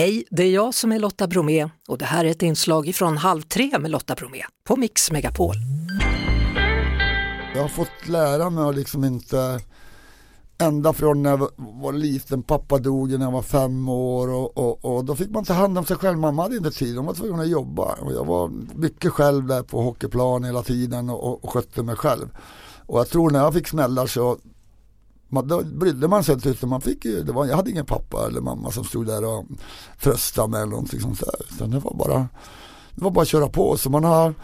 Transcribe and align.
Hej, 0.00 0.24
det 0.30 0.42
är 0.42 0.50
jag 0.50 0.74
som 0.74 0.92
är 0.92 0.98
Lotta 0.98 1.26
Bromé 1.26 1.68
och 1.88 1.98
det 1.98 2.04
här 2.04 2.24
är 2.24 2.30
ett 2.30 2.42
inslag 2.42 2.94
från 2.94 3.16
Halv 3.16 3.42
tre 3.42 3.78
med 3.78 3.90
Lotta 3.90 4.14
Bromé 4.14 4.42
på 4.64 4.76
Mix 4.76 5.10
Megapol. 5.10 5.54
Jag 7.54 7.62
har 7.62 7.68
fått 7.68 8.08
lära 8.08 8.50
mig 8.50 8.64
att 8.64 8.74
liksom 8.74 9.04
inte 9.04 9.60
ända 10.58 10.92
från 10.92 11.22
när 11.22 11.30
jag 11.30 11.50
var 11.56 11.92
liten, 11.92 12.42
pappa 12.42 12.78
dog 12.78 13.10
när 13.10 13.26
jag 13.26 13.32
var 13.32 13.42
fem 13.42 13.88
år 13.88 14.28
och, 14.28 14.58
och, 14.58 14.84
och, 14.84 15.04
då 15.04 15.16
fick 15.16 15.30
man 15.30 15.44
ta 15.44 15.52
hand 15.52 15.78
om 15.78 15.84
sig 15.84 15.96
själv, 15.96 16.18
mamma 16.18 16.42
hade 16.42 16.56
inte 16.56 16.70
tid, 16.70 16.96
hon 16.96 17.06
var 17.06 17.14
tvungen 17.14 17.40
att 17.40 17.48
jobba 17.48 17.94
och 18.00 18.12
jag 18.12 18.24
var 18.24 18.50
mycket 18.74 19.12
själv 19.12 19.46
där 19.46 19.62
på 19.62 19.82
hockeyplan 19.82 20.44
hela 20.44 20.62
tiden 20.62 21.10
och, 21.10 21.24
och, 21.24 21.44
och 21.44 21.52
skötte 21.52 21.82
mig 21.82 21.96
själv. 21.96 22.28
Och 22.86 22.98
jag 22.98 23.08
tror 23.08 23.30
när 23.30 23.38
jag 23.38 23.54
fick 23.54 23.68
smällar 23.68 24.06
så 24.06 24.38
man, 25.30 25.48
då 25.48 25.62
brydde 25.62 26.08
man 26.08 26.24
sig 26.24 26.34
inte 26.34 26.66
man 26.66 26.80
fick 26.80 27.04
ju, 27.04 27.22
det 27.22 27.32
var, 27.32 27.46
jag 27.46 27.56
hade 27.56 27.70
ingen 27.70 27.86
pappa 27.86 28.26
eller 28.26 28.40
mamma 28.40 28.70
som 28.70 28.84
stod 28.84 29.06
där 29.06 29.24
och 29.24 29.46
tröstade 30.02 30.48
mig 30.48 30.62
eller 30.62 30.70
någonting 30.70 31.00
sånt 31.00 31.20
där. 31.20 31.54
Utan 31.54 31.70
det 31.70 31.78
var 31.78 31.94
bara, 31.94 32.28
det 32.94 33.04
var 33.04 33.10
bara 33.10 33.22
att 33.22 33.28
köra 33.28 33.48
på. 33.48 33.76
Så 33.76 33.90
man 33.90 34.04
har 34.04 34.34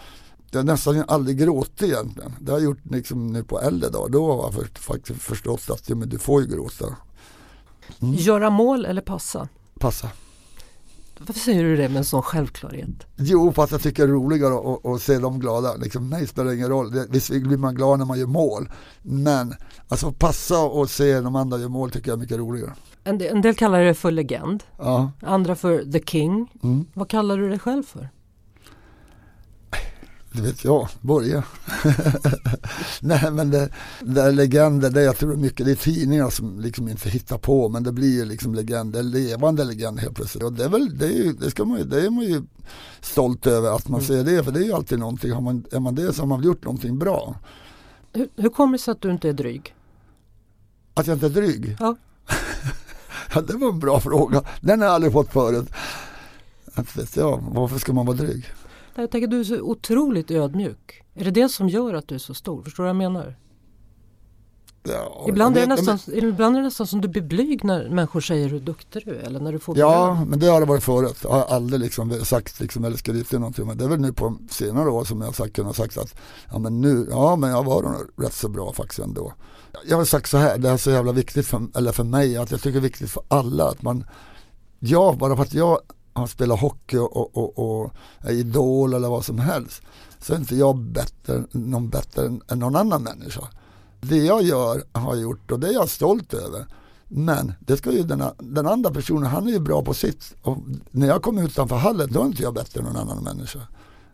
jag 0.50 0.58
har 0.58 0.64
nästan 0.64 1.04
aldrig 1.08 1.38
gråtit 1.38 1.82
egentligen. 1.82 2.34
Det 2.40 2.52
har 2.52 2.58
jag 2.58 2.64
gjort 2.64 2.84
liksom 2.84 3.26
nu 3.26 3.44
på 3.44 3.60
äldre 3.60 3.90
dagar. 3.90 4.08
Då 4.08 4.32
har 4.32 4.42
jag 4.42 4.54
för, 4.54 4.80
faktiskt 4.80 5.22
förstått 5.22 5.70
att 5.70 5.88
ja, 5.88 5.94
men 5.96 6.08
du 6.08 6.18
får 6.18 6.42
ju 6.42 6.48
gråta. 6.48 6.96
Mm. 8.02 8.14
Göra 8.14 8.50
mål 8.50 8.84
eller 8.84 9.02
passa? 9.02 9.48
Passa. 9.78 10.10
Varför 11.20 11.40
säger 11.40 11.64
du 11.64 11.76
det 11.76 11.88
med 11.88 11.96
en 11.96 12.04
sån 12.04 12.22
självklarhet? 12.22 13.06
Jo, 13.16 13.52
för 13.52 13.64
att 13.64 13.70
jag 13.70 13.80
tycker 13.80 14.06
det 14.06 14.12
är 14.12 14.14
roligare 14.14 14.78
att, 14.94 15.02
se 15.02 15.18
dem 15.18 15.40
glada. 15.40 15.76
Liksom, 15.76 16.08
mig 16.08 16.26
spelar 16.26 16.50
det 16.50 16.56
ingen 16.56 16.68
roll. 16.68 17.06
Visst 17.10 17.30
blir 17.30 17.56
man 17.56 17.74
glad 17.74 17.98
när 17.98 18.06
man 18.06 18.18
gör 18.18 18.26
mål. 18.26 18.68
Men 19.02 19.54
alltså 19.88 20.12
passa 20.12 20.64
och 20.64 20.90
se 20.90 21.20
de 21.20 21.36
andra 21.36 21.58
göra 21.58 21.68
mål 21.68 21.90
tycker 21.90 22.08
jag 22.10 22.16
är 22.16 22.20
mycket 22.20 22.38
roligare. 22.38 22.72
En 23.04 23.18
del, 23.18 23.36
en 23.36 23.42
del 23.42 23.54
kallar 23.54 23.80
det 23.80 23.94
för 23.94 24.10
legend. 24.10 24.64
Ja. 24.78 25.10
Andra 25.20 25.54
för 25.54 25.92
the 25.92 26.00
king. 26.00 26.52
Mm. 26.62 26.84
Vad 26.94 27.08
kallar 27.08 27.36
du 27.36 27.48
dig 27.48 27.58
själv 27.58 27.82
för? 27.82 28.08
Det 30.36 30.42
vet 30.42 30.64
jag, 30.64 30.88
Borge. 31.00 31.42
Nej 33.00 33.30
men 33.30 33.50
det, 33.50 33.68
det 34.00 34.22
är 34.22 34.32
legender, 34.32 34.90
det 34.90 35.02
jag 35.02 35.16
tror 35.16 35.36
mycket, 35.36 35.66
det 35.66 35.72
är 35.72 35.76
tidningar 35.76 36.30
som 36.30 36.60
liksom 36.60 36.88
inte 36.88 37.08
hittar 37.08 37.38
på 37.38 37.68
men 37.68 37.82
det 37.82 37.92
blir 37.92 38.24
liksom 38.24 38.54
legender, 38.54 39.02
levande 39.02 39.64
legender 39.64 40.02
helt 40.02 40.16
plötsligt. 40.16 40.44
Och 40.44 40.52
det 40.52 40.64
är 40.64 40.68
väl, 40.68 40.98
det 40.98 41.06
är, 41.06 41.24
ju, 41.24 41.32
det 41.32 41.50
ska 41.50 41.64
man 41.64 41.78
ju, 41.78 41.84
det 41.84 42.06
är 42.06 42.10
man 42.10 42.24
ju 42.24 42.42
stolt 43.00 43.46
över 43.46 43.76
att 43.76 43.88
man 43.88 44.00
mm. 44.00 44.08
säger 44.08 44.24
det, 44.24 44.44
för 44.44 44.52
det 44.52 44.60
är 44.60 44.64
ju 44.64 44.72
alltid 44.72 44.98
någonting, 44.98 45.32
har 45.32 45.40
man, 45.40 45.64
är 45.72 45.80
man 45.80 45.94
det 45.94 46.12
så 46.12 46.22
har 46.22 46.26
man 46.26 46.42
gjort 46.42 46.64
någonting 46.64 46.98
bra. 46.98 47.36
Hur, 48.12 48.28
hur 48.36 48.48
kommer 48.48 48.78
det 48.78 48.82
sig 48.82 48.92
att 48.92 49.00
du 49.00 49.10
inte 49.10 49.28
är 49.28 49.32
dryg? 49.32 49.74
Att 50.94 51.06
jag 51.06 51.16
inte 51.16 51.26
är 51.26 51.30
dryg? 51.30 51.76
Ja. 51.80 51.96
ja 53.34 53.40
det 53.40 53.56
var 53.56 53.68
en 53.68 53.78
bra 53.78 54.00
fråga, 54.00 54.42
den 54.60 54.80
har 54.80 54.86
jag 54.86 54.94
aldrig 54.94 55.12
fått 55.12 55.32
förut. 55.32 55.68
Att 56.74 56.96
vet 56.96 57.16
jag, 57.16 57.44
varför 57.50 57.78
ska 57.78 57.92
man 57.92 58.06
vara 58.06 58.16
dryg? 58.16 58.44
Jag 58.96 59.10
tänker 59.10 59.28
du 59.28 59.40
är 59.40 59.44
så 59.44 59.60
otroligt 59.60 60.30
ödmjuk. 60.30 61.02
Är 61.14 61.24
det 61.24 61.30
det 61.30 61.48
som 61.48 61.68
gör 61.68 61.94
att 61.94 62.08
du 62.08 62.14
är 62.14 62.18
så 62.18 62.34
stor? 62.34 62.62
Förstår 62.62 62.84
du 62.84 62.86
vad 62.86 63.04
jag 63.04 63.12
menar? 63.12 63.36
Ja, 64.88 65.24
ibland, 65.28 65.56
är 65.56 65.60
det 65.60 65.66
nästan, 65.66 65.98
men, 66.06 66.28
ibland 66.28 66.56
är 66.56 66.60
det 66.60 66.64
nästan 66.64 66.86
som 66.86 67.00
du 67.00 67.08
blir 67.08 67.22
blyg 67.22 67.64
när 67.64 67.88
människor 67.88 68.20
säger 68.20 68.48
hur 68.48 68.60
duktig 68.60 69.02
du 69.04 69.10
är. 69.10 69.22
Eller 69.22 69.40
när 69.40 69.52
du 69.52 69.58
får 69.58 69.78
ja, 69.78 70.14
beröm. 70.14 70.28
men 70.28 70.38
det 70.38 70.46
har 70.46 70.60
det 70.60 70.66
varit 70.66 70.82
förut. 70.82 71.16
Jag 71.22 71.30
har 71.30 71.44
aldrig 71.44 71.80
liksom 71.80 72.10
sagt 72.24 72.60
liksom, 72.60 72.84
eller 72.84 72.96
skrivit 72.96 73.32
någonting. 73.32 73.66
Men 73.66 73.78
det 73.78 73.84
är 73.84 73.88
väl 73.88 74.00
nu 74.00 74.12
på 74.12 74.38
senare 74.50 74.90
år 74.90 75.04
som 75.04 75.20
jag 75.20 75.28
har 75.28 75.32
sagt, 75.32 75.56
kunnat 75.56 75.76
sagt 75.76 75.98
att 75.98 76.14
ja 76.52 76.58
men 76.58 76.80
nu, 76.80 77.06
ja 77.10 77.36
men 77.36 77.50
jag 77.50 77.64
var 77.64 77.82
nog 77.82 78.24
rätt 78.24 78.34
så 78.34 78.48
bra 78.48 78.72
faktiskt 78.72 79.00
ändå. 79.00 79.32
Jag 79.86 79.96
har 79.96 80.04
sagt 80.04 80.30
så 80.30 80.36
här, 80.36 80.58
det 80.58 80.68
är 80.68 80.76
så 80.76 80.90
jävla 80.90 81.12
viktigt 81.12 81.46
för, 81.46 81.62
eller 81.74 81.92
för 81.92 82.04
mig 82.04 82.36
att 82.36 82.50
jag 82.50 82.60
tycker 82.60 82.72
det 82.72 82.78
är 82.78 82.88
viktigt 82.88 83.10
för 83.10 83.22
alla 83.28 83.68
att 83.68 83.82
man 83.82 84.04
Ja, 84.78 85.16
bara 85.18 85.36
för 85.36 85.42
att 85.42 85.54
jag 85.54 85.80
har 86.16 86.26
spelat 86.26 86.60
hockey 86.60 86.96
och, 86.96 87.36
och, 87.36 87.58
och, 87.58 87.92
är 88.20 88.32
idol 88.32 88.94
eller 88.94 89.08
vad 89.08 89.24
som 89.24 89.38
helst 89.38 89.82
så 90.20 90.32
är 90.32 90.36
inte 90.36 90.56
jag 90.56 90.76
bättre, 90.76 91.44
någon 91.52 91.88
bättre 91.88 92.26
än, 92.26 92.58
någon 92.58 92.76
annan 92.76 93.02
människa. 93.02 93.48
Det 94.00 94.16
jag 94.16 94.42
gör 94.42 94.82
har 94.92 95.14
jag 95.14 95.22
gjort 95.22 95.50
och 95.50 95.60
det 95.60 95.68
är 95.68 95.72
jag 95.72 95.88
stolt 95.88 96.34
över. 96.34 96.66
Men 97.08 97.52
det 97.60 97.76
ska 97.76 97.92
ju 97.92 98.02
den, 98.02 98.22
den 98.38 98.66
andra 98.66 98.90
personen, 98.90 99.30
han 99.30 99.46
är 99.46 99.52
ju 99.52 99.58
bra 99.58 99.82
på 99.82 99.94
sitt. 99.94 100.34
Och 100.42 100.58
när 100.90 101.06
jag 101.06 101.22
kommer 101.22 101.44
utanför 101.44 101.76
hallen 101.76 102.08
då 102.12 102.22
är 102.22 102.26
inte 102.26 102.42
jag 102.42 102.54
bättre 102.54 102.80
än 102.80 102.86
någon 102.86 102.96
annan 102.96 103.24
människa. 103.24 103.60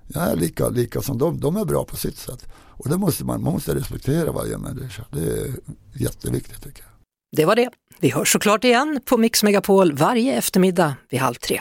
Jag 0.09 0.31
är 0.31 0.37
lika, 0.37 0.69
lika 0.69 1.03
som 1.03 1.19
dem, 1.19 1.41
de 1.41 1.57
är 1.57 1.65
bra 1.65 1.85
på 1.85 1.97
sitt 1.97 2.19
sätt. 2.19 2.47
Och 2.55 2.89
det 2.89 2.97
måste 2.97 3.25
man, 3.25 3.43
man 3.43 3.53
måste 3.53 3.75
respektera 3.75 4.33
varje 4.33 4.59
människa. 4.59 5.05
Det 5.11 5.21
är 5.21 5.55
jätteviktigt 5.95 6.63
tycker 6.63 6.83
jag. 6.83 6.93
Det 7.37 7.45
var 7.45 7.57
det. 7.57 7.71
Vi 8.01 8.11
hörs 8.11 8.33
såklart 8.33 8.65
igen 8.65 9.01
på 9.05 9.17
Mix 9.17 9.43
Megapol 9.43 9.93
varje 9.93 10.35
eftermiddag 10.35 10.95
vid 11.11 11.21
halv 11.21 11.35
tre. 11.35 11.61